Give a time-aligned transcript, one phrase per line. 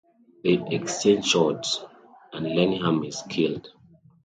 [0.43, 1.85] They exchange shots,
[2.33, 3.67] and Lenihan is killed.